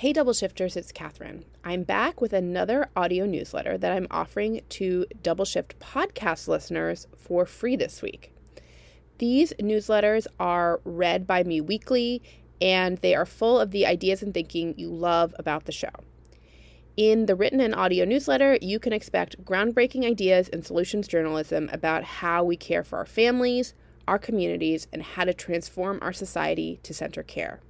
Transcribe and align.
Hey, 0.00 0.14
Double 0.14 0.32
Shifters, 0.32 0.78
it's 0.78 0.92
Catherine. 0.92 1.44
I'm 1.62 1.82
back 1.82 2.22
with 2.22 2.32
another 2.32 2.88
audio 2.96 3.26
newsletter 3.26 3.76
that 3.76 3.92
I'm 3.92 4.06
offering 4.10 4.62
to 4.70 5.04
Double 5.22 5.44
Shift 5.44 5.78
podcast 5.78 6.48
listeners 6.48 7.06
for 7.18 7.44
free 7.44 7.76
this 7.76 8.00
week. 8.00 8.32
These 9.18 9.52
newsletters 9.60 10.26
are 10.38 10.80
read 10.84 11.26
by 11.26 11.42
me 11.42 11.60
weekly, 11.60 12.22
and 12.62 12.96
they 12.96 13.14
are 13.14 13.26
full 13.26 13.60
of 13.60 13.72
the 13.72 13.84
ideas 13.84 14.22
and 14.22 14.32
thinking 14.32 14.72
you 14.78 14.88
love 14.88 15.34
about 15.38 15.66
the 15.66 15.70
show. 15.70 15.92
In 16.96 17.26
the 17.26 17.34
written 17.34 17.60
and 17.60 17.74
audio 17.74 18.06
newsletter, 18.06 18.56
you 18.62 18.78
can 18.78 18.94
expect 18.94 19.44
groundbreaking 19.44 20.06
ideas 20.06 20.48
and 20.48 20.64
solutions 20.64 21.08
journalism 21.08 21.68
about 21.74 22.04
how 22.04 22.42
we 22.42 22.56
care 22.56 22.84
for 22.84 22.96
our 22.96 23.04
families, 23.04 23.74
our 24.08 24.18
communities, 24.18 24.88
and 24.94 25.02
how 25.02 25.24
to 25.24 25.34
transform 25.34 25.98
our 26.00 26.14
society 26.14 26.80
to 26.84 26.94
center 26.94 27.22
care. 27.22 27.60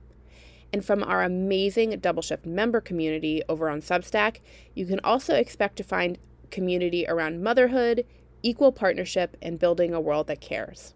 And 0.73 0.85
from 0.85 1.03
our 1.03 1.23
amazing 1.23 1.99
Double 2.01 2.23
Shift 2.23 2.47
member 2.47 2.81
community 2.81 3.43
over 3.49 3.69
on 3.69 3.81
Substack, 3.81 4.39
you 4.75 4.87
can 4.87 5.01
also 5.03 5.35
expect 5.35 5.77
to 5.77 5.85
find 5.85 6.19
community 6.51 7.07
around 7.09 7.43
motherhood, 7.43 8.05
equal 8.43 8.73
partnership, 8.73 9.37
and 9.43 9.59
building 9.59 9.93
a 9.93 10.01
world 10.01 10.29
that 10.29 10.41
cares. 10.41 10.95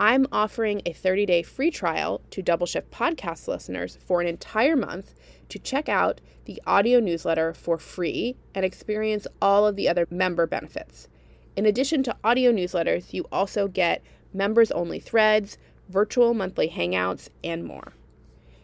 I'm 0.00 0.26
offering 0.32 0.82
a 0.84 0.92
30 0.92 1.26
day 1.26 1.42
free 1.42 1.70
trial 1.70 2.22
to 2.30 2.42
Double 2.42 2.66
Shift 2.66 2.90
podcast 2.90 3.46
listeners 3.46 3.98
for 4.04 4.20
an 4.20 4.26
entire 4.26 4.74
month 4.74 5.14
to 5.48 5.60
check 5.60 5.88
out 5.88 6.20
the 6.44 6.60
audio 6.66 6.98
newsletter 6.98 7.54
for 7.54 7.78
free 7.78 8.36
and 8.54 8.64
experience 8.64 9.28
all 9.40 9.64
of 9.66 9.76
the 9.76 9.88
other 9.88 10.08
member 10.10 10.46
benefits. 10.46 11.08
In 11.54 11.66
addition 11.66 12.02
to 12.04 12.16
audio 12.24 12.50
newsletters, 12.50 13.12
you 13.12 13.26
also 13.30 13.68
get 13.68 14.02
members 14.32 14.72
only 14.72 14.98
threads, 14.98 15.58
virtual 15.88 16.34
monthly 16.34 16.68
hangouts, 16.68 17.28
and 17.44 17.64
more. 17.64 17.92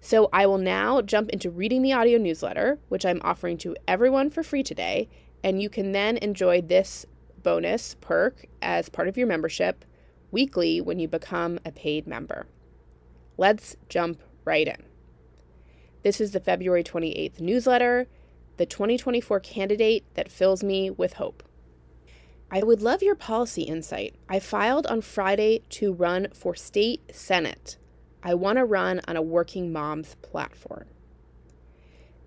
So 0.00 0.28
I 0.32 0.46
will 0.46 0.58
now 0.58 1.02
jump 1.02 1.28
into 1.30 1.50
reading 1.50 1.82
the 1.82 1.94
audio 1.94 2.18
newsletter, 2.18 2.78
which 2.90 3.04
I'm 3.04 3.20
offering 3.24 3.58
to 3.58 3.74
everyone 3.88 4.30
for 4.30 4.44
free 4.44 4.62
today, 4.62 5.08
and 5.42 5.60
you 5.60 5.68
can 5.68 5.90
then 5.90 6.16
enjoy 6.18 6.60
this 6.60 7.06
bonus 7.42 7.96
perk 8.00 8.46
as 8.62 8.88
part 8.88 9.08
of 9.08 9.16
your 9.16 9.26
membership 9.26 9.84
weekly 10.30 10.80
when 10.80 11.00
you 11.00 11.08
become 11.08 11.58
a 11.64 11.72
paid 11.72 12.06
member. 12.06 12.46
Let's 13.42 13.74
jump 13.88 14.22
right 14.44 14.68
in. 14.68 14.84
This 16.04 16.20
is 16.20 16.30
the 16.30 16.38
February 16.38 16.84
28th 16.84 17.40
newsletter, 17.40 18.06
the 18.56 18.66
2024 18.66 19.40
candidate 19.40 20.04
that 20.14 20.30
fills 20.30 20.62
me 20.62 20.90
with 20.90 21.14
hope. 21.14 21.42
I 22.52 22.62
would 22.62 22.82
love 22.82 23.02
your 23.02 23.16
policy 23.16 23.62
insight. 23.62 24.14
I 24.28 24.38
filed 24.38 24.86
on 24.86 25.00
Friday 25.00 25.62
to 25.70 25.92
run 25.92 26.28
for 26.32 26.54
state 26.54 27.00
senate. 27.12 27.78
I 28.22 28.34
want 28.34 28.58
to 28.58 28.64
run 28.64 29.00
on 29.08 29.16
a 29.16 29.22
working 29.22 29.72
mom's 29.72 30.14
platform. 30.22 30.84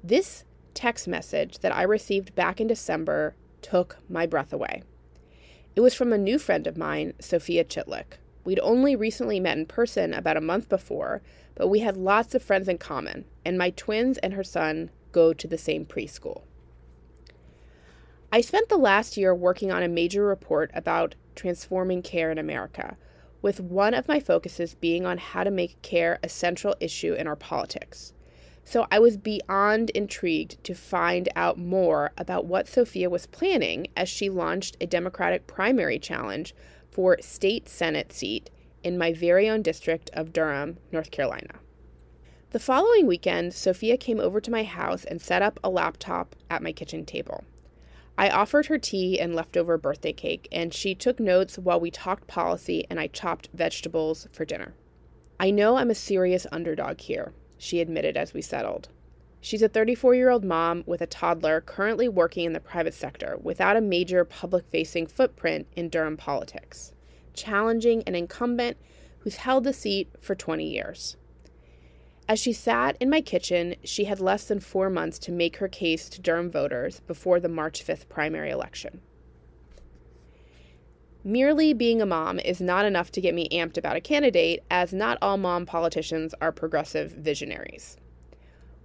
This 0.03 0.43
text 0.73 1.07
message 1.07 1.59
that 1.59 1.73
I 1.73 1.83
received 1.83 2.35
back 2.35 2.59
in 2.59 2.67
December 2.67 3.37
took 3.61 3.99
my 4.09 4.25
breath 4.25 4.51
away. 4.51 4.83
It 5.77 5.79
was 5.79 5.93
from 5.93 6.11
a 6.11 6.17
new 6.17 6.37
friend 6.37 6.67
of 6.67 6.75
mine, 6.75 7.13
Sophia 7.21 7.63
Chitlik. 7.63 8.17
We'd 8.45 8.59
only 8.59 8.95
recently 8.95 9.39
met 9.39 9.57
in 9.57 9.65
person 9.65 10.13
about 10.13 10.37
a 10.37 10.41
month 10.41 10.69
before, 10.69 11.23
but 11.55 11.67
we 11.67 11.79
had 11.79 11.97
lots 11.97 12.35
of 12.35 12.43
friends 12.43 12.67
in 12.67 12.77
common, 12.77 13.25
and 13.43 13.57
my 13.57 13.71
twins 13.71 14.19
and 14.19 14.35
her 14.35 14.43
son 14.43 14.91
go 15.11 15.33
to 15.33 15.47
the 15.47 15.57
same 15.57 15.85
preschool. 15.85 16.43
I 18.31 18.41
spent 18.41 18.69
the 18.69 18.77
last 18.77 19.17
year 19.17 19.33
working 19.33 19.71
on 19.71 19.81
a 19.81 19.87
major 19.87 20.23
report 20.23 20.69
about 20.73 21.15
transforming 21.35 22.03
care 22.03 22.31
in 22.31 22.37
America, 22.37 22.97
with 23.41 23.59
one 23.59 23.93
of 23.93 24.07
my 24.07 24.19
focuses 24.19 24.75
being 24.75 25.05
on 25.05 25.17
how 25.17 25.43
to 25.43 25.51
make 25.51 25.81
care 25.81 26.19
a 26.21 26.29
central 26.29 26.75
issue 26.79 27.13
in 27.13 27.27
our 27.27 27.35
politics. 27.35 28.13
So 28.63 28.87
I 28.91 28.99
was 28.99 29.17
beyond 29.17 29.91
intrigued 29.91 30.63
to 30.63 30.73
find 30.73 31.29
out 31.35 31.57
more 31.57 32.11
about 32.17 32.45
what 32.45 32.67
Sophia 32.67 33.09
was 33.09 33.27
planning 33.27 33.87
as 33.95 34.09
she 34.09 34.29
launched 34.29 34.75
a 34.81 34.87
Democratic 34.87 35.45
primary 35.45 35.99
challenge 35.99 36.55
for 36.95 37.17
state 37.19 37.67
Senate 37.67 38.13
seat 38.13 38.49
in 38.81 38.97
my 38.97 39.11
very 39.11 39.49
own 39.49 39.61
district 39.61 40.09
of 40.13 40.31
Durham, 40.31 40.77
North 40.93 41.11
Carolina. 41.11 41.55
The 42.51 42.59
following 42.59 43.05
weekend, 43.05 43.53
Sophia 43.53 43.97
came 43.97 44.21
over 44.21 44.39
to 44.39 44.49
my 44.49 44.63
house 44.63 45.03
and 45.03 45.21
set 45.21 45.41
up 45.41 45.59
a 45.61 45.69
laptop 45.69 46.37
at 46.49 46.63
my 46.63 46.71
kitchen 46.71 47.03
table. 47.05 47.43
I 48.17 48.29
offered 48.29 48.67
her 48.67 48.77
tea 48.77 49.19
and 49.19 49.35
leftover 49.35 49.77
birthday 49.77 50.13
cake, 50.13 50.47
and 50.53 50.73
she 50.73 50.95
took 50.95 51.19
notes 51.19 51.57
while 51.57 51.81
we 51.81 51.91
talked 51.91 52.27
policy 52.27 52.85
and 52.89 52.97
I 52.97 53.07
chopped 53.07 53.49
vegetables 53.53 54.29
for 54.31 54.45
dinner. 54.45 54.73
I 55.37 55.51
know 55.51 55.75
I'm 55.75 55.91
a 55.91 55.95
serious 55.95 56.47
underdog 56.49 57.01
here, 57.01 57.33
she 57.57 57.81
admitted 57.81 58.15
as 58.15 58.33
we 58.33 58.41
settled. 58.41 58.87
She's 59.45 59.61
a 59.61 59.69
34 59.69 60.15
year 60.15 60.31
old 60.31 60.43
mom 60.43 60.81
with 60.87 61.01
a 61.01 61.05
toddler 61.05 61.61
currently 61.61 62.09
working 62.09 62.45
in 62.45 62.53
the 62.53 62.59
private 62.59 62.95
sector 62.95 63.37
without 63.39 63.77
a 63.77 63.79
major 63.79 64.25
public 64.25 64.65
facing 64.71 65.05
footprint 65.05 65.67
in 65.75 65.89
Durham 65.89 66.17
politics, 66.17 66.93
challenging 67.35 68.01
an 68.07 68.15
incumbent 68.15 68.75
who's 69.19 69.35
held 69.35 69.63
the 69.63 69.71
seat 69.71 70.09
for 70.19 70.33
20 70.33 70.67
years. 70.67 71.15
As 72.27 72.39
she 72.39 72.53
sat 72.53 72.97
in 72.99 73.07
my 73.07 73.21
kitchen, 73.21 73.75
she 73.83 74.05
had 74.05 74.19
less 74.19 74.45
than 74.45 74.59
four 74.59 74.89
months 74.89 75.19
to 75.19 75.31
make 75.31 75.57
her 75.57 75.67
case 75.67 76.09
to 76.09 76.21
Durham 76.21 76.49
voters 76.49 77.01
before 77.01 77.39
the 77.39 77.47
March 77.47 77.85
5th 77.85 78.09
primary 78.09 78.49
election. 78.49 78.99
Merely 81.23 81.71
being 81.71 82.01
a 82.01 82.07
mom 82.07 82.39
is 82.39 82.61
not 82.61 82.83
enough 82.83 83.11
to 83.11 83.21
get 83.21 83.35
me 83.35 83.47
amped 83.49 83.77
about 83.77 83.95
a 83.95 84.01
candidate, 84.01 84.63
as 84.71 84.91
not 84.91 85.19
all 85.21 85.37
mom 85.37 85.67
politicians 85.67 86.33
are 86.41 86.51
progressive 86.51 87.11
visionaries. 87.11 87.97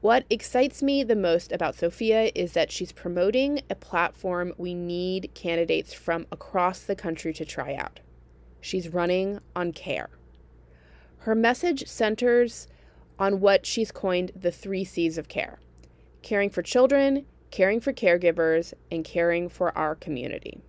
What 0.01 0.25
excites 0.31 0.83
me 0.83 1.05
the 1.05 1.15
most 1.15 1.53
about 1.53 1.75
Sophia 1.75 2.33
is 2.35 2.55
that 2.55 2.73
she's 2.73 2.91
promoting 2.91 3.61
a 3.69 3.75
platform 3.75 4.55
we 4.57 4.73
need 4.73 5.31
candidates 5.35 5.93
from 5.93 6.27
across 6.33 6.81
the 6.81 6.97
country 6.97 7.35
to 7.35 7.45
try 7.45 7.75
out. 7.75 8.01
She's 8.63 8.89
running 8.89 9.41
on 9.55 9.73
care. 9.73 10.09
Her 11.19 11.35
message 11.35 11.87
centers 11.87 12.67
on 13.19 13.41
what 13.41 13.67
she's 13.67 13.93
coined 13.93 14.33
the 14.35 14.51
three 14.51 14.85
C's 14.85 15.19
of 15.19 15.29
care 15.29 15.59
caring 16.23 16.49
for 16.49 16.63
children, 16.63 17.27
caring 17.51 17.81
for 17.81 17.93
caregivers, 17.93 18.73
and 18.91 19.05
caring 19.05 19.51
for 19.51 19.77
our 19.77 19.95
community. 19.95 20.63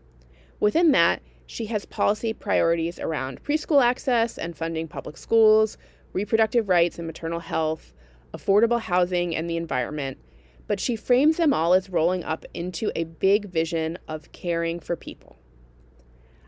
Within 0.59 0.91
that, 0.91 1.21
she 1.45 1.65
has 1.67 1.85
policy 1.85 2.33
priorities 2.33 2.99
around 2.99 3.43
preschool 3.43 3.83
access 3.83 4.37
and 4.37 4.57
funding 4.57 4.89
public 4.89 5.15
schools, 5.17 5.77
reproductive 6.13 6.67
rights 6.67 6.97
and 6.97 7.07
maternal 7.07 7.39
health, 7.39 7.93
affordable 8.33 8.81
housing, 8.81 9.35
and 9.35 9.49
the 9.49 9.57
environment, 9.57 10.17
but 10.67 10.79
she 10.79 10.95
frames 10.95 11.37
them 11.37 11.53
all 11.53 11.73
as 11.73 11.89
rolling 11.89 12.23
up 12.23 12.45
into 12.53 12.91
a 12.95 13.03
big 13.03 13.49
vision 13.49 13.97
of 14.07 14.31
caring 14.31 14.79
for 14.79 14.95
people. 14.95 15.37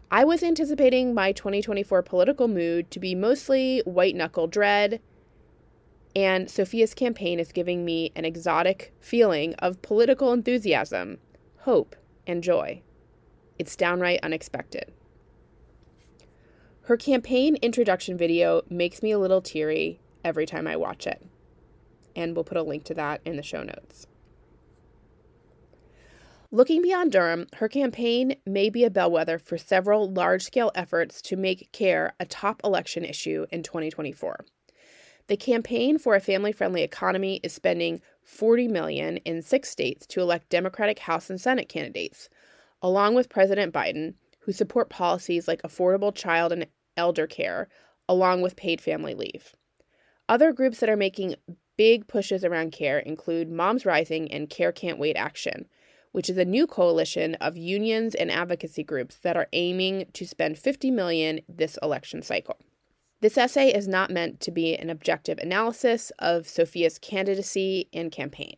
I 0.09 0.23
was 0.23 0.43
anticipating 0.43 1.13
my 1.13 1.31
2024 1.31 2.03
political 2.03 2.47
mood 2.47 2.91
to 2.91 2.99
be 2.99 3.15
mostly 3.15 3.81
white 3.85 4.15
knuckle 4.15 4.47
dread, 4.47 5.01
and 6.15 6.49
Sophia's 6.49 6.93
campaign 6.93 7.39
is 7.39 7.51
giving 7.51 7.83
me 7.83 8.11
an 8.15 8.23
exotic 8.23 8.93
feeling 8.99 9.55
of 9.55 9.81
political 9.81 10.31
enthusiasm, 10.31 11.17
hope, 11.61 11.95
and 12.27 12.43
joy. 12.43 12.81
It's 13.57 13.75
downright 13.75 14.19
unexpected. 14.21 14.93
Her 16.83 16.97
campaign 16.97 17.55
introduction 17.61 18.17
video 18.17 18.61
makes 18.69 19.01
me 19.01 19.11
a 19.11 19.19
little 19.19 19.41
teary 19.41 19.99
every 20.23 20.45
time 20.45 20.67
I 20.67 20.75
watch 20.75 21.07
it. 21.07 21.25
And 22.15 22.35
we'll 22.35 22.43
put 22.43 22.57
a 22.57 22.63
link 22.63 22.83
to 22.85 22.93
that 22.93 23.21
in 23.25 23.35
the 23.35 23.43
show 23.43 23.63
notes. 23.63 24.07
Looking 26.51 26.83
beyond 26.83 27.11
Durham, 27.11 27.47
her 27.55 27.67
campaign 27.67 28.35
may 28.45 28.69
be 28.69 28.83
a 28.83 28.91
bellwether 28.91 29.39
for 29.39 29.57
several 29.57 30.11
large 30.11 30.43
scale 30.43 30.71
efforts 30.75 31.19
to 31.23 31.35
make 31.35 31.71
care 31.71 32.13
a 32.19 32.25
top 32.25 32.61
election 32.63 33.03
issue 33.03 33.47
in 33.51 33.63
2024. 33.63 34.45
The 35.27 35.37
campaign 35.37 35.97
for 35.97 36.15
a 36.15 36.19
family-friendly 36.19 36.83
economy 36.83 37.39
is 37.43 37.53
spending 37.53 38.01
40 38.21 38.67
million 38.67 39.17
in 39.17 39.41
6 39.41 39.67
states 39.67 40.05
to 40.07 40.21
elect 40.21 40.49
Democratic 40.49 40.99
House 40.99 41.31
and 41.31 41.41
Senate 41.41 41.69
candidates, 41.69 42.29
along 42.83 43.15
with 43.15 43.29
President 43.29 43.73
Biden, 43.73 44.13
who 44.41 44.51
support 44.51 44.89
policies 44.89 45.47
like 45.47 45.61
affordable 45.63 46.13
child 46.13 46.51
and 46.51 46.67
elder 46.97 47.25
care, 47.25 47.69
along 48.07 48.41
with 48.41 48.57
paid 48.57 48.81
family 48.81 49.15
leave. 49.15 49.55
Other 50.29 50.51
groups 50.51 50.81
that 50.81 50.89
are 50.89 50.97
making 50.97 51.35
big 51.77 52.07
pushes 52.07 52.43
around 52.43 52.71
care 52.71 52.99
include 52.99 53.49
Moms 53.49 53.85
Rising 53.85 54.31
and 54.31 54.49
Care 54.49 54.71
Can't 54.71 54.99
Wait 54.99 55.15
Action, 55.15 55.67
which 56.11 56.29
is 56.29 56.37
a 56.37 56.45
new 56.45 56.67
coalition 56.67 57.35
of 57.35 57.57
unions 57.57 58.15
and 58.15 58.31
advocacy 58.31 58.83
groups 58.83 59.15
that 59.17 59.35
are 59.35 59.47
aiming 59.53 60.05
to 60.13 60.25
spend 60.25 60.59
50 60.59 60.91
million 60.91 61.41
this 61.49 61.77
election 61.81 62.21
cycle. 62.21 62.57
This 63.21 63.37
essay 63.37 63.73
is 63.73 63.87
not 63.87 64.11
meant 64.11 64.39
to 64.41 64.51
be 64.51 64.75
an 64.75 64.89
objective 64.89 65.39
analysis 65.39 66.11
of 66.19 66.47
Sophia's 66.47 66.99
candidacy 66.99 67.87
and 67.93 68.11
campaign. 68.11 68.55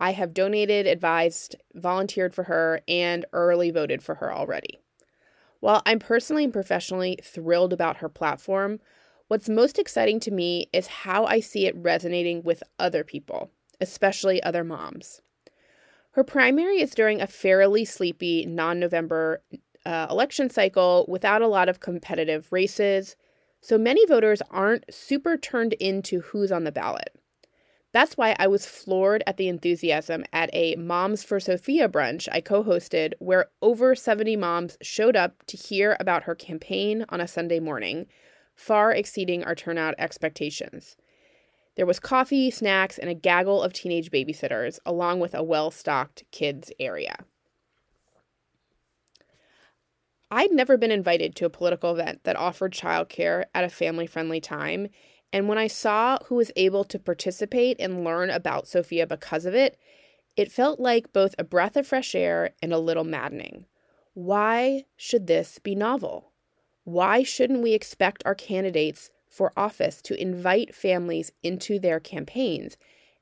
I 0.00 0.12
have 0.12 0.34
donated, 0.34 0.86
advised, 0.86 1.56
volunteered 1.74 2.34
for 2.34 2.44
her, 2.44 2.80
and 2.88 3.24
early 3.32 3.70
voted 3.70 4.02
for 4.02 4.16
her 4.16 4.32
already. 4.32 4.80
While 5.60 5.82
I'm 5.86 6.00
personally 6.00 6.42
and 6.42 6.52
professionally 6.52 7.20
thrilled 7.22 7.72
about 7.72 7.98
her 7.98 8.08
platform, 8.08 8.80
what's 9.32 9.48
most 9.48 9.78
exciting 9.78 10.20
to 10.20 10.30
me 10.30 10.68
is 10.74 10.86
how 10.86 11.24
I 11.24 11.40
see 11.40 11.66
it 11.66 11.74
resonating 11.74 12.42
with 12.42 12.62
other 12.78 13.02
people, 13.02 13.50
especially 13.80 14.42
other 14.42 14.62
moms. 14.62 15.22
Her 16.10 16.22
primary 16.22 16.82
is 16.82 16.90
during 16.90 17.22
a 17.22 17.26
fairly 17.26 17.86
sleepy 17.86 18.44
non 18.44 18.78
November 18.78 19.42
uh, 19.86 20.06
election 20.10 20.50
cycle 20.50 21.06
without 21.08 21.40
a 21.40 21.48
lot 21.48 21.70
of 21.70 21.80
competitive 21.80 22.52
races, 22.52 23.16
so 23.62 23.78
many 23.78 24.04
voters 24.04 24.42
aren't 24.50 24.92
super 24.92 25.38
turned 25.38 25.72
into 25.74 26.20
who's 26.20 26.52
on 26.52 26.64
the 26.64 26.70
ballot. 26.70 27.18
That's 27.92 28.18
why 28.18 28.36
I 28.38 28.48
was 28.48 28.66
floored 28.66 29.24
at 29.26 29.38
the 29.38 29.48
enthusiasm 29.48 30.26
at 30.34 30.50
a 30.52 30.76
Moms 30.76 31.24
for 31.24 31.40
Sophia 31.40 31.88
brunch 31.88 32.28
I 32.30 32.42
co 32.42 32.62
hosted, 32.62 33.14
where 33.18 33.46
over 33.62 33.94
70 33.94 34.36
moms 34.36 34.76
showed 34.82 35.16
up 35.16 35.42
to 35.46 35.56
hear 35.56 35.96
about 35.98 36.24
her 36.24 36.34
campaign 36.34 37.06
on 37.08 37.22
a 37.22 37.26
Sunday 37.26 37.60
morning, 37.60 38.08
far 38.62 38.92
exceeding 38.92 39.42
our 39.42 39.54
turnout 39.54 39.94
expectations. 39.98 40.96
There 41.74 41.86
was 41.86 41.98
coffee, 41.98 42.50
snacks, 42.50 42.98
and 42.98 43.10
a 43.10 43.14
gaggle 43.14 43.62
of 43.62 43.72
teenage 43.72 44.10
babysitters, 44.10 44.78
along 44.86 45.20
with 45.20 45.34
a 45.34 45.42
well 45.42 45.70
stocked 45.70 46.24
kids 46.30 46.70
area. 46.78 47.16
I'd 50.30 50.52
never 50.52 50.78
been 50.78 50.90
invited 50.90 51.34
to 51.36 51.44
a 51.44 51.50
political 51.50 51.92
event 51.92 52.24
that 52.24 52.36
offered 52.36 52.72
childcare 52.72 53.44
at 53.54 53.64
a 53.64 53.68
family 53.68 54.06
friendly 54.06 54.40
time. 54.40 54.88
And 55.32 55.48
when 55.48 55.58
I 55.58 55.66
saw 55.66 56.18
who 56.26 56.36
was 56.36 56.52
able 56.56 56.84
to 56.84 56.98
participate 56.98 57.78
and 57.80 58.04
learn 58.04 58.30
about 58.30 58.68
Sophia 58.68 59.06
because 59.06 59.44
of 59.44 59.54
it, 59.54 59.76
it 60.36 60.52
felt 60.52 60.80
like 60.80 61.12
both 61.12 61.34
a 61.38 61.44
breath 61.44 61.76
of 61.76 61.86
fresh 61.86 62.14
air 62.14 62.54
and 62.62 62.72
a 62.72 62.78
little 62.78 63.04
maddening. 63.04 63.66
Why 64.14 64.84
should 64.96 65.26
this 65.26 65.58
be 65.58 65.74
novel? 65.74 66.31
Why 66.84 67.22
shouldn't 67.22 67.62
we 67.62 67.74
expect 67.74 68.22
our 68.24 68.34
candidates 68.34 69.10
for 69.28 69.52
office 69.56 70.02
to 70.02 70.20
invite 70.20 70.74
families 70.74 71.32
into 71.42 71.78
their 71.78 72.00
campaigns 72.00 72.76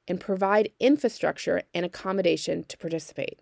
and 0.08 0.20
provide 0.20 0.72
infrastructure 0.80 1.62
and 1.74 1.84
accommodation 1.84 2.64
to 2.64 2.78
participate? 2.78 3.40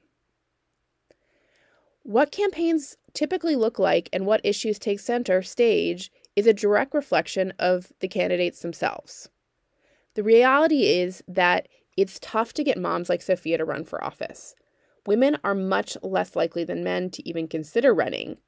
What 2.03 2.33
campaigns 2.33 2.97
typically 3.13 3.55
look 3.55 3.79
like 3.79 4.09
and 4.13 4.27
what 4.27 4.41
issues 4.45 4.79
take 4.79 4.99
center 5.01 5.43
stage 5.43 6.11
is 6.35 6.47
a 6.47 6.55
direct 6.55 6.95
reflection 6.95 7.53
of 7.59 7.93
the 8.01 8.09
candidates 8.09 8.61
themselves. 8.61 9.29
The 10.15 10.23
reality 10.23 10.87
is 10.87 11.23
that 11.29 11.69
it's 11.97 12.19
tough 12.21 12.53
to 12.55 12.65
get 12.65 12.79
moms 12.79 13.09
like 13.09 13.23
Sophia 13.23 13.59
to 13.59 13.65
run 13.65 13.85
for 13.85 14.03
office. 14.03 14.55
Women 15.07 15.39
are 15.45 15.55
much 15.55 15.97
less 16.03 16.35
likely 16.35 16.65
than 16.65 16.85
men 16.85 17.11
to 17.11 17.29
even 17.29 17.49
consider 17.49 17.93
running. 17.93 18.39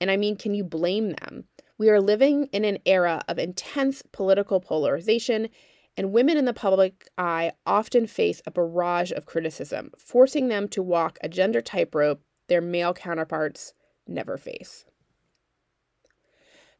And 0.00 0.10
I 0.10 0.16
mean, 0.16 0.36
can 0.36 0.54
you 0.54 0.64
blame 0.64 1.10
them? 1.10 1.44
We 1.76 1.90
are 1.90 2.00
living 2.00 2.48
in 2.52 2.64
an 2.64 2.78
era 2.86 3.22
of 3.28 3.38
intense 3.38 4.02
political 4.12 4.60
polarization, 4.60 5.48
and 5.96 6.12
women 6.12 6.36
in 6.36 6.44
the 6.44 6.52
public 6.52 7.08
eye 7.18 7.52
often 7.66 8.06
face 8.06 8.40
a 8.46 8.50
barrage 8.50 9.12
of 9.12 9.26
criticism, 9.26 9.90
forcing 9.98 10.48
them 10.48 10.68
to 10.68 10.82
walk 10.82 11.18
a 11.22 11.28
gender 11.28 11.60
tightrope 11.60 12.22
their 12.48 12.60
male 12.60 12.94
counterparts 12.94 13.74
never 14.06 14.36
face. 14.36 14.84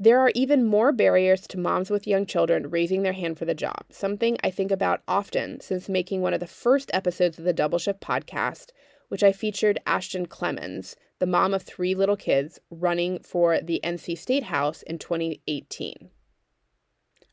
There 0.01 0.21
are 0.21 0.31
even 0.35 0.65
more 0.65 0.93
barriers 0.93 1.47
to 1.49 1.59
moms 1.59 1.91
with 1.91 2.07
young 2.07 2.25
children 2.25 2.71
raising 2.71 3.03
their 3.03 3.13
hand 3.13 3.37
for 3.37 3.45
the 3.45 3.55
job, 3.55 3.87
something 3.91 4.37
I 4.45 4.51
think 4.51 4.71
about 4.71 5.03
often 5.09 5.61
since 5.61 5.89
making 5.89 6.23
one 6.23 6.33
of 6.33 6.41
the 6.41 6.47
first 6.47 6.91
episodes 6.95 7.39
of 7.39 7.45
the 7.45 7.53
Double 7.53 7.81
Shift 7.81 8.01
podcast, 8.01 8.71
which 9.09 9.25
I 9.25 9.33
featured 9.33 9.81
Ashton 9.87 10.27
Clemmons, 10.27 10.95
the 11.19 11.27
mom 11.27 11.53
of 11.53 11.63
three 11.63 11.95
little 11.95 12.17
kids, 12.17 12.61
running 12.71 13.21
for 13.21 13.61
the 13.61 13.81
NC 13.83 14.17
State 14.17 14.45
House 14.45 14.83
in 14.83 14.99
2018. 14.99 16.11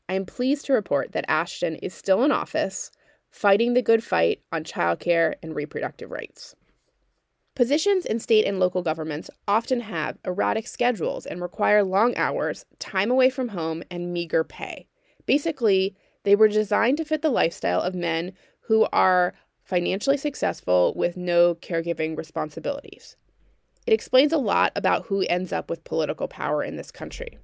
I 0.08 0.14
am 0.14 0.26
pleased 0.26 0.66
to 0.66 0.72
report 0.72 1.12
that 1.12 1.24
Ashton 1.28 1.76
is 1.76 1.94
still 1.94 2.22
in 2.24 2.32
office, 2.32 2.90
fighting 3.30 3.74
the 3.74 3.82
good 3.82 4.02
fight 4.02 4.42
on 4.50 4.64
childcare 4.64 5.34
and 5.42 5.54
reproductive 5.54 6.10
rights. 6.10 6.54
Positions 7.54 8.04
in 8.04 8.18
state 8.18 8.44
and 8.44 8.60
local 8.60 8.82
governments 8.82 9.30
often 9.48 9.80
have 9.80 10.18
erratic 10.24 10.66
schedules 10.66 11.24
and 11.24 11.40
require 11.40 11.82
long 11.82 12.14
hours, 12.16 12.66
time 12.78 13.10
away 13.10 13.30
from 13.30 13.48
home, 13.48 13.82
and 13.90 14.12
meager 14.12 14.44
pay. 14.44 14.86
Basically, 15.24 15.96
they 16.24 16.36
were 16.36 16.48
designed 16.48 16.98
to 16.98 17.04
fit 17.04 17.22
the 17.22 17.30
lifestyle 17.30 17.80
of 17.80 17.94
men 17.94 18.32
who 18.62 18.86
are 18.92 19.32
financially 19.62 20.16
successful 20.16 20.92
with 20.94 21.16
no 21.16 21.54
caregiving 21.54 22.16
responsibilities. 22.16 23.16
It 23.86 23.92
explains 23.92 24.32
a 24.32 24.38
lot 24.38 24.72
about 24.74 25.06
who 25.06 25.22
ends 25.22 25.52
up 25.52 25.70
with 25.70 25.84
political 25.84 26.28
power 26.28 26.62
in 26.62 26.76
this 26.76 26.90
country. 26.90 27.38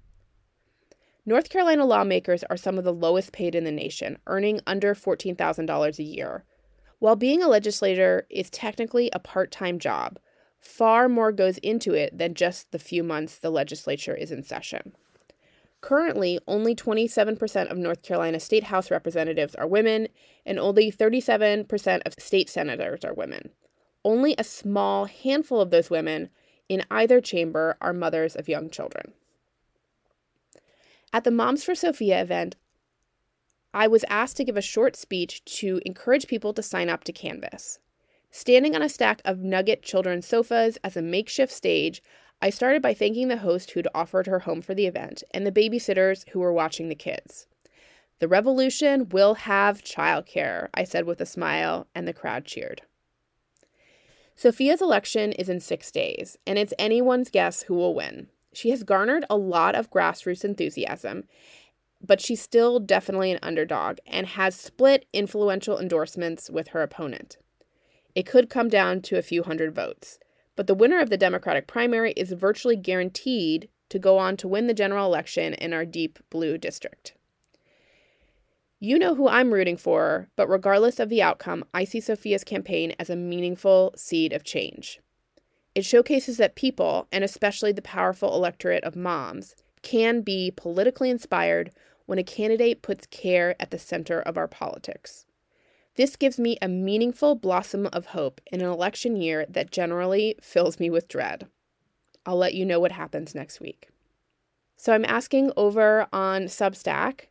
North 1.24 1.48
Carolina 1.48 1.84
lawmakers 1.84 2.42
are 2.50 2.56
some 2.56 2.78
of 2.78 2.84
the 2.84 2.92
lowest 2.92 3.32
paid 3.32 3.54
in 3.54 3.62
the 3.62 3.70
nation, 3.70 4.18
earning 4.26 4.60
under 4.66 4.94
$14,000 4.94 5.98
a 5.98 6.02
year, 6.02 6.44
while 7.02 7.16
being 7.16 7.42
a 7.42 7.48
legislator 7.48 8.28
is 8.30 8.48
technically 8.48 9.10
a 9.12 9.18
part 9.18 9.50
time 9.50 9.80
job, 9.80 10.20
far 10.60 11.08
more 11.08 11.32
goes 11.32 11.58
into 11.58 11.94
it 11.94 12.16
than 12.16 12.34
just 12.34 12.70
the 12.70 12.78
few 12.78 13.02
months 13.02 13.38
the 13.38 13.50
legislature 13.50 14.14
is 14.14 14.30
in 14.30 14.44
session. 14.44 14.92
Currently, 15.80 16.38
only 16.46 16.76
27% 16.76 17.68
of 17.72 17.76
North 17.76 18.02
Carolina 18.02 18.38
state 18.38 18.62
House 18.62 18.88
representatives 18.88 19.56
are 19.56 19.66
women, 19.66 20.06
and 20.46 20.60
only 20.60 20.92
37% 20.92 22.02
of 22.06 22.14
state 22.20 22.48
senators 22.48 23.04
are 23.04 23.14
women. 23.14 23.50
Only 24.04 24.34
a 24.36 24.44
small 24.44 25.04
handful 25.06 25.60
of 25.60 25.70
those 25.70 25.90
women 25.90 26.30
in 26.68 26.84
either 26.90 27.20
chamber 27.20 27.76
are 27.80 27.92
mothers 27.92 28.34
of 28.34 28.48
young 28.48 28.70
children. 28.70 29.12
At 31.12 31.24
the 31.24 31.30
Moms 31.30 31.62
for 31.62 31.74
Sophia 31.74 32.20
event, 32.20 32.56
I 33.74 33.86
was 33.86 34.04
asked 34.08 34.36
to 34.38 34.44
give 34.44 34.56
a 34.56 34.62
short 34.62 34.96
speech 34.96 35.44
to 35.58 35.80
encourage 35.84 36.26
people 36.26 36.52
to 36.54 36.62
sign 36.62 36.88
up 36.88 37.04
to 37.04 37.12
Canvass. 37.12 37.78
Standing 38.30 38.74
on 38.74 38.82
a 38.82 38.88
stack 38.88 39.20
of 39.24 39.40
Nugget 39.40 39.82
children's 39.82 40.26
sofas 40.26 40.78
as 40.82 40.96
a 40.96 41.02
makeshift 41.02 41.52
stage, 41.52 42.02
I 42.40 42.50
started 42.50 42.82
by 42.82 42.94
thanking 42.94 43.28
the 43.28 43.36
host 43.36 43.70
who'd 43.70 43.88
offered 43.94 44.26
her 44.26 44.40
home 44.40 44.62
for 44.62 44.74
the 44.74 44.86
event 44.86 45.22
and 45.32 45.46
the 45.46 45.52
babysitters 45.52 46.28
who 46.30 46.40
were 46.40 46.52
watching 46.52 46.88
the 46.88 46.94
kids. 46.94 47.46
The 48.18 48.28
revolution 48.28 49.08
will 49.10 49.34
have 49.34 49.84
childcare, 49.84 50.68
I 50.74 50.84
said 50.84 51.04
with 51.04 51.20
a 51.20 51.26
smile, 51.26 51.86
and 51.94 52.08
the 52.08 52.12
crowd 52.12 52.44
cheered. 52.44 52.82
Sophia's 54.34 54.80
election 54.80 55.32
is 55.32 55.48
in 55.48 55.60
six 55.60 55.90
days, 55.90 56.36
and 56.46 56.58
it's 56.58 56.74
anyone's 56.78 57.30
guess 57.30 57.62
who 57.62 57.74
will 57.74 57.94
win. 57.94 58.28
She 58.52 58.70
has 58.70 58.82
garnered 58.82 59.24
a 59.30 59.36
lot 59.36 59.74
of 59.74 59.90
grassroots 59.90 60.44
enthusiasm, 60.44 61.24
but 62.04 62.20
she's 62.20 62.42
still 62.42 62.80
definitely 62.80 63.30
an 63.30 63.38
underdog 63.42 63.98
and 64.06 64.26
has 64.26 64.56
split 64.56 65.06
influential 65.12 65.78
endorsements 65.78 66.50
with 66.50 66.68
her 66.68 66.82
opponent. 66.82 67.36
It 68.14 68.26
could 68.26 68.50
come 68.50 68.68
down 68.68 69.00
to 69.02 69.18
a 69.18 69.22
few 69.22 69.42
hundred 69.42 69.74
votes, 69.74 70.18
but 70.56 70.66
the 70.66 70.74
winner 70.74 71.00
of 71.00 71.10
the 71.10 71.16
Democratic 71.16 71.66
primary 71.66 72.12
is 72.12 72.32
virtually 72.32 72.76
guaranteed 72.76 73.68
to 73.88 73.98
go 73.98 74.18
on 74.18 74.36
to 74.38 74.48
win 74.48 74.66
the 74.66 74.74
general 74.74 75.06
election 75.06 75.54
in 75.54 75.72
our 75.72 75.84
deep 75.84 76.18
blue 76.30 76.58
district. 76.58 77.14
You 78.84 78.98
know 78.98 79.14
who 79.14 79.28
I'm 79.28 79.54
rooting 79.54 79.76
for, 79.76 80.26
but 80.34 80.48
regardless 80.48 80.98
of 80.98 81.08
the 81.08 81.22
outcome, 81.22 81.64
I 81.72 81.84
see 81.84 82.00
Sophia's 82.00 82.42
campaign 82.42 82.96
as 82.98 83.08
a 83.08 83.14
meaningful 83.14 83.94
seed 83.96 84.32
of 84.32 84.42
change. 84.42 84.98
It 85.72 85.84
showcases 85.84 86.36
that 86.38 86.56
people, 86.56 87.06
and 87.12 87.22
especially 87.22 87.70
the 87.70 87.80
powerful 87.80 88.34
electorate 88.34 88.82
of 88.82 88.96
moms, 88.96 89.54
can 89.82 90.22
be 90.22 90.50
politically 90.56 91.10
inspired 91.10 91.70
when 92.06 92.18
a 92.18 92.24
candidate 92.24 92.82
puts 92.82 93.06
care 93.06 93.54
at 93.60 93.70
the 93.70 93.78
center 93.78 94.20
of 94.20 94.36
our 94.36 94.48
politics. 94.48 95.26
This 95.94 96.16
gives 96.16 96.40
me 96.40 96.58
a 96.60 96.66
meaningful 96.66 97.36
blossom 97.36 97.88
of 97.92 98.06
hope 98.06 98.40
in 98.50 98.60
an 98.60 98.68
election 98.68 99.14
year 99.14 99.46
that 99.48 99.70
generally 99.70 100.34
fills 100.42 100.80
me 100.80 100.90
with 100.90 101.06
dread. 101.06 101.46
I'll 102.26 102.36
let 102.36 102.54
you 102.54 102.66
know 102.66 102.80
what 102.80 102.90
happens 102.90 103.32
next 103.32 103.60
week. 103.60 103.90
So 104.76 104.92
I'm 104.92 105.04
asking 105.04 105.52
over 105.56 106.08
on 106.12 106.46
Substack, 106.46 107.28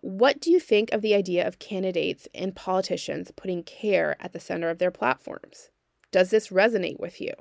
what 0.00 0.40
do 0.40 0.50
you 0.50 0.60
think 0.60 0.92
of 0.92 1.02
the 1.02 1.14
idea 1.14 1.46
of 1.46 1.58
candidates 1.58 2.28
and 2.34 2.54
politicians 2.54 3.32
putting 3.34 3.64
care 3.64 4.16
at 4.20 4.32
the 4.32 4.40
center 4.40 4.70
of 4.70 4.78
their 4.78 4.90
platforms? 4.90 5.70
Does 6.12 6.30
this 6.30 6.48
resonate 6.48 7.00
with 7.00 7.20
you? 7.20 7.32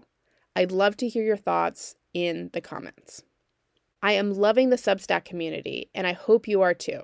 I'd 0.56 0.72
love 0.72 0.98
to 0.98 1.08
hear 1.08 1.24
your 1.24 1.38
thoughts 1.38 1.96
in 2.14 2.50
the 2.54 2.62
comments. 2.62 3.24
I 4.02 4.14
am 4.14 4.34
loving 4.34 4.70
the 4.70 4.76
Substack 4.76 5.24
community, 5.24 5.90
and 5.94 6.08
I 6.08 6.14
hope 6.14 6.48
you 6.48 6.62
are 6.62 6.74
too. 6.74 7.02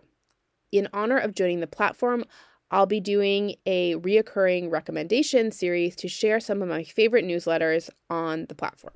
In 0.72 0.90
honor 0.92 1.18
of 1.18 1.36
joining 1.36 1.60
the 1.60 1.68
platform, 1.68 2.26
I'll 2.72 2.88
be 2.88 3.00
doing 3.00 3.56
a 3.68 3.96
reoccurring 3.96 4.72
recommendation 4.72 5.52
series 5.52 5.96
to 5.98 6.08
share 6.08 6.40
some 6.40 6.64
of 6.64 6.70
my 6.70 6.84
favorite 6.84 7.26
newsletters 7.26 7.92
on 8.10 8.48
the 8.50 8.56
platform. 8.56 8.96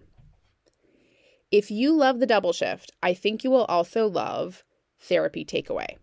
If 1.51 1.69
you 1.69 1.93
love 1.93 2.19
the 2.19 2.25
double 2.25 2.53
shift, 2.53 2.91
I 3.03 3.13
think 3.13 3.43
you 3.43 3.51
will 3.51 3.65
also 3.65 4.07
love 4.07 4.63
therapy 4.99 5.45
takeaway. 5.45 5.97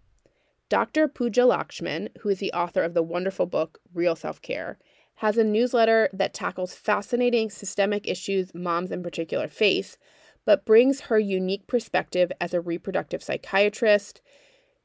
Dr. 0.75 1.07
Pooja 1.07 1.43
Lakshmin, 1.43 2.09
who 2.23 2.31
is 2.31 2.41
the 2.41 2.53
author 2.53 2.83
of 2.83 2.95
the 2.95 3.03
wonderful 3.03 3.47
book 3.47 3.79
Real 3.95 4.17
Self 4.17 4.43
Care, 4.43 4.77
has 5.19 5.39
a 5.39 5.45
newsletter 5.45 6.11
that 6.13 6.35
tackles 6.35 6.75
fascinating 6.75 7.49
systemic 7.49 8.09
issues 8.09 8.53
moms 8.57 8.91
in 8.91 9.01
particular 9.01 9.47
face, 9.47 9.99
but 10.45 10.65
brings 10.65 11.03
her 11.03 11.19
unique 11.21 11.69
perspective 11.69 12.33
as 12.41 12.53
a 12.53 12.61
reproductive 12.61 13.23
psychiatrist 13.23 14.21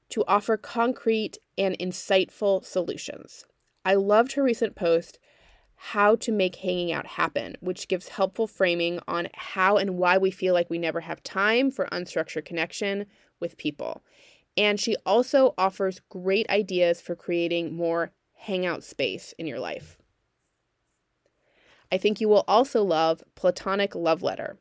to 0.09 0.23
offer 0.27 0.57
concrete 0.57 1.39
and 1.57 1.75
insightful 1.79 2.63
solutions. 2.63 3.47
I 3.83 3.95
loved 3.95 4.33
her 4.33 4.43
recent 4.43 4.75
post, 4.75 5.17
How 5.75 6.15
to 6.17 6.31
Make 6.31 6.57
Hanging 6.57 6.91
Out 6.91 7.07
Happen, 7.07 7.55
which 7.61 7.87
gives 7.87 8.09
helpful 8.09 8.45
framing 8.45 8.99
on 9.07 9.29
how 9.33 9.77
and 9.77 9.97
why 9.97 10.19
we 10.19 10.29
feel 10.29 10.53
like 10.53 10.69
we 10.69 10.77
never 10.77 10.99
have 10.99 11.23
time 11.23 11.71
for 11.71 11.87
unstructured 11.87 12.45
connection 12.45 13.07
with 13.39 13.57
people. 13.57 14.03
And 14.59 14.77
she 14.77 14.97
also 15.05 15.53
offers 15.57 16.01
great 16.09 16.49
ideas 16.49 16.99
for 16.99 17.15
creating 17.15 17.73
more 17.73 18.11
hangout 18.33 18.83
space 18.83 19.33
in 19.39 19.47
your 19.47 19.59
life. 19.59 19.97
I 21.89 21.97
think 21.97 22.19
you 22.19 22.27
will 22.27 22.43
also 22.45 22.83
love 22.83 23.23
Platonic 23.35 23.95
Love 23.95 24.21
Letter. 24.21 24.59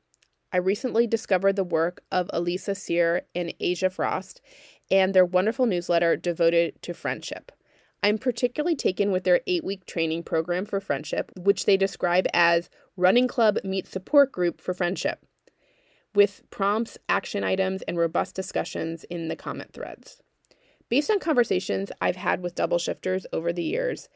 I 0.52 0.59
recently 0.59 1.09
discovered 1.09 1.57
the 1.57 1.64
work 1.64 2.02
of 2.12 2.31
Elisa 2.33 2.76
Sear 2.76 3.23
and 3.35 3.52
Asia 3.59 3.90
Frost 3.90 4.40
and 4.88 5.12
their 5.12 5.25
wonderful 5.25 5.67
newsletter 5.67 6.17
devoted 6.17 6.81
to 6.83 6.95
friendship. 6.95 7.50
I'm 8.00 8.19
particularly 8.19 8.76
taken 8.76 9.11
with 9.11 9.25
their 9.25 9.40
eight 9.49 9.64
week 9.64 9.85
training 9.85 10.23
program 10.23 10.64
for 10.64 10.81
friendship, 10.81 11.33
which 11.37 11.67
they 11.67 11.76
describe 11.76 12.28
as 12.33 12.71
running 12.97 13.26
club 13.26 13.59
meet 13.64 13.88
support 13.88 14.31
group 14.31 14.61
for 14.61 14.73
friendship, 14.73 15.26
with 16.15 16.43
prompts, 16.50 16.99
action 17.09 17.45
items, 17.45 17.83
and 17.83 17.99
robust 17.99 18.35
discussions 18.35 19.05
in 19.05 19.29
the 19.29 19.37
comment 19.37 19.73
threads. 19.73 20.21
Based 20.88 21.11
on 21.11 21.19
conversations 21.19 21.93
I've 22.00 22.17
had 22.17 22.43
with 22.43 22.55
double 22.55 22.79
shifters 22.79 23.27
over 23.33 23.53
the 23.53 23.62
years, 23.62 24.09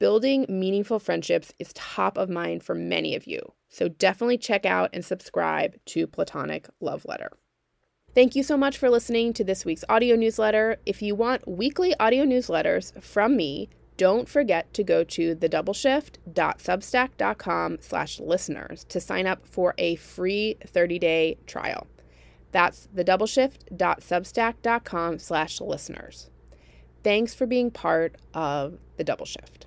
Building 0.00 0.44
meaningful 0.48 0.98
friendships 0.98 1.54
is 1.58 1.72
top 1.72 2.18
of 2.18 2.28
mind 2.28 2.64
for 2.64 2.74
many 2.74 3.14
of 3.14 3.26
you, 3.26 3.52
so 3.68 3.88
definitely 3.88 4.38
check 4.38 4.66
out 4.66 4.90
and 4.92 5.04
subscribe 5.04 5.76
to 5.86 6.08
Platonic 6.08 6.68
Love 6.80 7.04
Letter. 7.04 7.30
Thank 8.12 8.34
you 8.34 8.42
so 8.42 8.56
much 8.56 8.76
for 8.76 8.90
listening 8.90 9.32
to 9.34 9.44
this 9.44 9.64
week's 9.64 9.84
audio 9.88 10.16
newsletter. 10.16 10.78
If 10.84 11.00
you 11.00 11.14
want 11.14 11.46
weekly 11.46 11.94
audio 12.00 12.24
newsletters 12.24 13.00
from 13.02 13.36
me, 13.36 13.70
don't 13.96 14.28
forget 14.28 14.74
to 14.74 14.82
go 14.82 15.04
to 15.04 15.36
thedoubleshift.substack.com 15.36 17.78
slash 17.80 18.20
listeners 18.20 18.84
to 18.84 19.00
sign 19.00 19.26
up 19.26 19.46
for 19.46 19.74
a 19.78 19.94
free 19.96 20.56
30-day 20.66 21.38
trial. 21.46 21.86
That's 22.52 22.88
thedoubleshift.substack.com 22.94 25.18
slash 25.18 25.60
listeners. 25.60 26.30
Thanks 27.02 27.34
for 27.34 27.46
being 27.46 27.70
part 27.70 28.16
of 28.32 28.78
The 28.96 29.04
Double 29.04 29.26
Shift. 29.26 29.66